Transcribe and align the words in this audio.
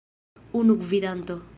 Unu 0.59 0.75
gvidanto! 0.85 1.41